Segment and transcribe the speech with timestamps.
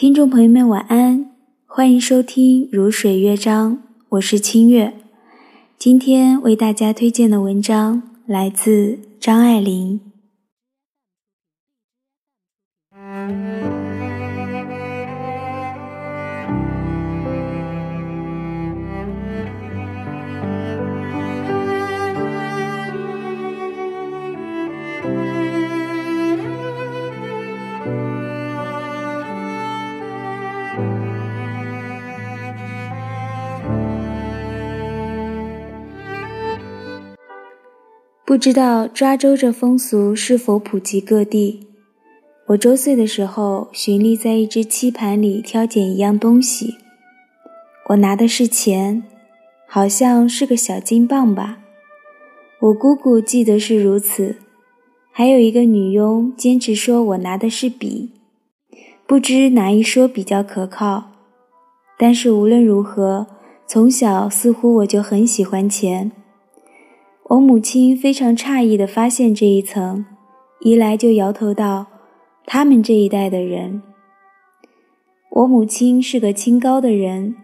[0.00, 1.26] 听众朋友们，晚安，
[1.66, 3.76] 欢迎收听《如水乐章》，
[4.08, 4.94] 我是清月。
[5.76, 10.00] 今天为大家推荐的文章来自张爱玲。
[38.30, 41.66] 不知道抓周这风俗是否普及各地。
[42.46, 46.76] 我周岁的时候，寻觅在一只漆盘里挑拣一样东西。
[47.88, 49.02] 我拿的是钱，
[49.66, 51.58] 好像是个小金棒吧。
[52.60, 54.36] 我姑姑记得是如此。
[55.10, 58.12] 还有一个女佣坚持说我拿的是笔，
[59.08, 61.10] 不知哪一说比较可靠。
[61.98, 63.26] 但是无论如何，
[63.66, 66.12] 从小似乎我就很喜欢钱。
[67.30, 70.04] 我母亲非常诧异地发现这一层，
[70.62, 71.86] 一来就摇头道
[72.44, 73.82] ：“他们这一代的人。”
[75.30, 77.36] 我母亲是个清高的人，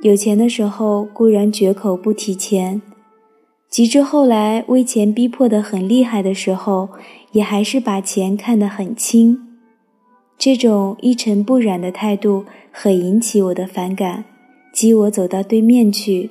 [0.00, 2.82] 有钱的时候固然绝口不提钱，
[3.68, 6.88] 及至后来为钱逼迫得很厉害的时候，
[7.30, 9.38] 也还是把钱看得很轻。
[10.36, 14.24] 这种一尘不染的态度很引起我的反感，
[14.72, 16.30] 激我走到对面去。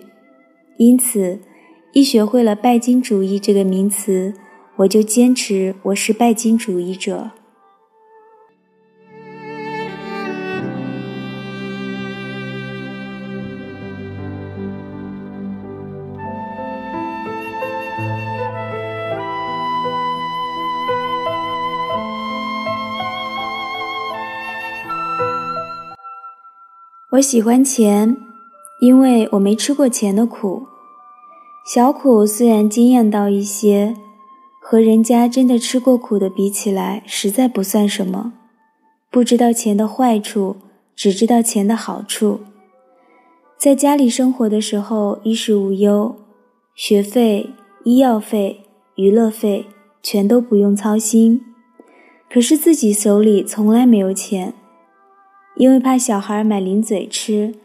[0.76, 1.40] 因此。
[1.94, 4.34] 一学会了拜金主义这个名词，
[4.78, 7.30] 我就坚持我是拜金主义者。
[27.12, 28.18] 我喜欢钱，
[28.80, 30.73] 因为我没吃过钱的苦。
[31.66, 33.96] 小苦虽然惊艳到一些，
[34.60, 38.34] 和人家真的吃过苦的比起来，实在不算什么。
[39.10, 40.58] 不知道钱的坏处，
[40.94, 42.42] 只知道钱的好处。
[43.58, 46.18] 在家里生活的时候，衣食无忧，
[46.76, 47.52] 学费、
[47.86, 48.66] 医药费、
[48.96, 49.68] 娱乐费
[50.02, 51.46] 全都不用操心。
[52.30, 54.54] 可是自己手里从来没有钱，
[55.56, 57.56] 因为怕小孩买零嘴吃，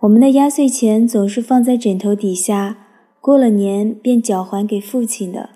[0.00, 2.76] 我们的压岁钱总是放在枕头底下。
[3.20, 5.50] 过了年便缴还给父亲的，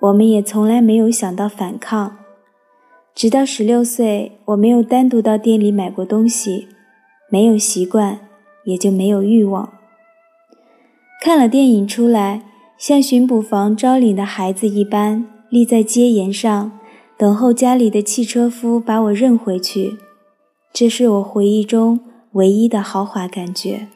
[0.00, 2.16] 我们也从来没有想到反抗。
[3.14, 6.68] 直到十六岁，我没有单独到店里买过东西，
[7.30, 8.20] 没有习惯，
[8.64, 9.70] 也就没有欲望。
[11.20, 12.42] 看了电影出来，
[12.78, 16.72] 像巡捕房招领的孩子一般，立在街沿上，
[17.18, 19.98] 等候家里的汽车夫把我认回去。
[20.72, 22.00] 这是我回忆中
[22.32, 23.88] 唯一的豪华感觉。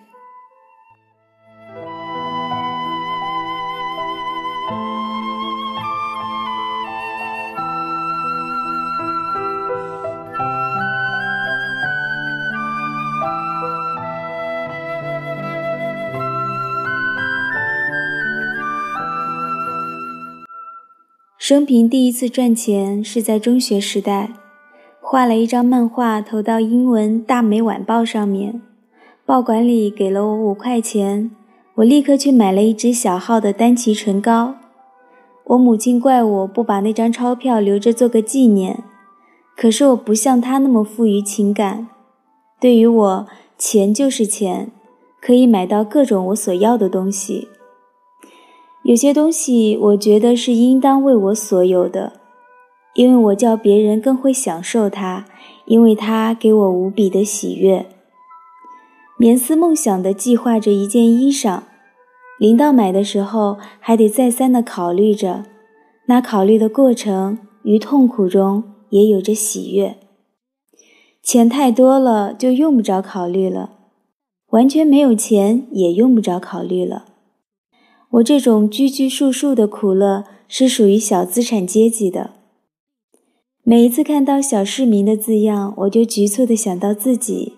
[21.48, 24.30] 生平第一次赚钱是在中学时代，
[25.00, 28.60] 画了一张漫画投到英文《大美晚报》上面，
[29.24, 31.30] 报馆里给了我五块钱，
[31.76, 34.56] 我立刻去买了一支小号的丹奇唇膏。
[35.44, 38.82] 我母亲怪我不把那张钞票留着做个纪念，
[39.56, 41.86] 可是我不像她那么富于情感，
[42.58, 44.72] 对于我，钱就是钱，
[45.20, 47.46] 可以买到各种我所要的东西。
[48.88, 52.20] 有些东西，我觉得是应当为我所有的，
[52.94, 55.26] 因为我叫别人更会享受它，
[55.64, 57.86] 因为它给我无比的喜悦。
[59.18, 61.62] 眠思梦想地计划着一件衣裳，
[62.38, 65.42] 临到买的时候，还得再三地考虑着，
[66.06, 69.96] 那考虑的过程与痛苦中也有着喜悦。
[71.24, 73.70] 钱太多了，就用不着考虑了；
[74.50, 77.06] 完全没有钱，也用不着考虑了。
[78.10, 82.30] 我这种拘拘束束的苦乐是属于小资产阶级的。
[83.62, 87.54] 每一次看到“小市民”的字样，我就局促地想到自己，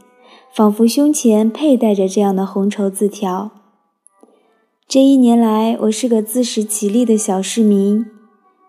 [0.55, 3.51] 仿佛胸前佩戴着这样的红绸字条。
[4.89, 8.07] 这一年来，我是个自食其力的小市民。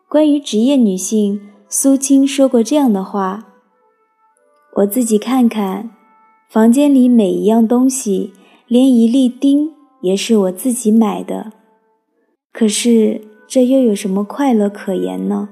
[0.09, 1.39] 关于职业女性，
[1.69, 3.53] 苏青说过这样的话
[4.77, 5.91] ：“我自己看看，
[6.49, 8.33] 房间里每一样东西，
[8.67, 9.71] 连一粒钉
[10.01, 11.53] 也是我自己买的。”
[12.59, 15.47] 可是，这又有什么快乐可言呢？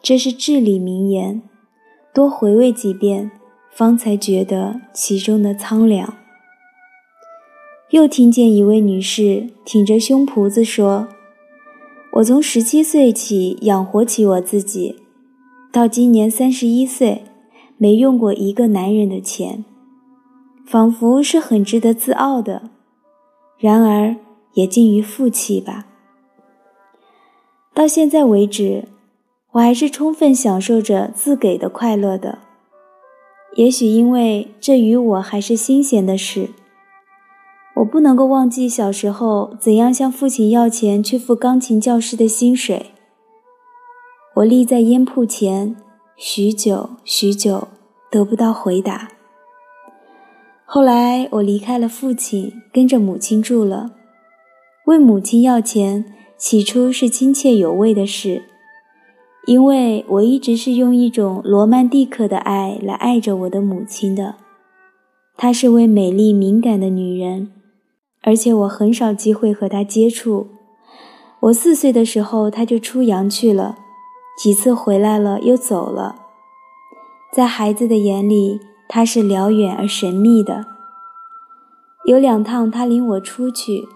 [0.00, 1.42] 这是至理名言，
[2.14, 3.30] 多回味几遍，
[3.70, 6.14] 方才觉得其中的苍凉。
[7.90, 11.08] 又听见一位女士挺着胸脯子说
[12.14, 14.96] ：“我从十七岁起养活起我自己，
[15.70, 17.24] 到今年三十一岁，
[17.76, 19.66] 没用过一个男人的钱，
[20.64, 22.70] 仿佛是很值得自傲的。
[23.58, 24.16] 然而
[24.54, 25.86] 也近于负气吧。
[27.74, 28.88] 到现在为止，
[29.52, 32.38] 我还是充分享受着自给的快乐的。
[33.56, 36.50] 也许因为这与我还是新鲜的事。”
[37.76, 42.90] 我不能够忘记小时候怎样向父亲要钱去付钢琴教师的薪水。
[44.34, 45.74] 我立在烟铺前，
[46.14, 47.68] 许久许久
[48.10, 49.08] 得不到回答。
[50.66, 53.92] 后来我离开了父亲，跟着母亲住了。
[54.86, 56.04] 问母亲要钱，
[56.36, 58.44] 起初是亲切有味的事，
[59.46, 64.36] 因为我一直是用一种罗曼蒂克的爱来爱着我的母亲的。
[65.36, 67.52] 她是位美丽敏感的女人。
[68.24, 70.46] 而且我很少机会和她接触。
[71.40, 73.74] 我四岁的时候，她就出洋去了，
[74.38, 76.14] 几次回来了又走了。
[77.32, 80.66] 在孩子的眼里，她是辽远而神秘的。
[82.04, 83.88] 有两趟，她领我出去，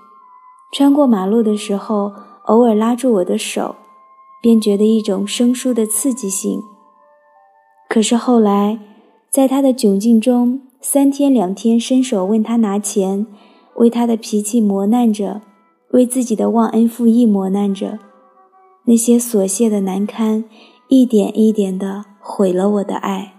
[0.72, 2.12] 穿过马路的时候，
[2.46, 3.76] 偶尔拉住我的手，
[4.42, 6.62] 便觉得一种生疏的刺激性。
[7.88, 8.78] 可是后来，
[9.30, 13.26] 在他的窘境中，三天两天伸手问他拿钱。
[13.76, 15.42] 为他的脾气磨难着，
[15.90, 17.98] 为自己的忘恩负义磨难着，
[18.86, 20.44] 那些琐屑的难堪，
[20.88, 23.35] 一点一点地毁了我的爱。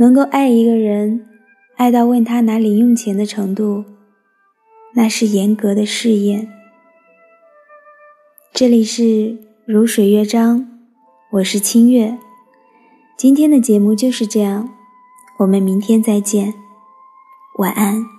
[0.00, 1.26] 能够爱一个人，
[1.76, 3.84] 爱到问他拿零用钱的程度，
[4.94, 6.48] 那是严格的试验。
[8.52, 9.36] 这里是
[9.66, 10.68] 如水乐章，
[11.32, 12.16] 我是清月。
[13.16, 14.68] 今天的节目就是这样，
[15.40, 16.54] 我们明天再见，
[17.56, 18.17] 晚安。